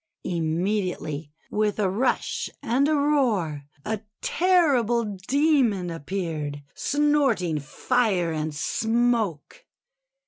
Immediately, 0.23 1.31
with 1.51 1.77
a 1.77 1.87
rush 1.87 2.49
and 2.63 2.87
a 2.87 2.95
roar, 2.95 3.65
a 3.85 4.01
terri 4.23 4.83
ble 4.83 5.05
Demon 5.27 5.91
appeared, 5.91 6.63
snorting 6.73 7.59
fire 7.59 8.31
and 8.31 8.55
smoke. 8.55 9.63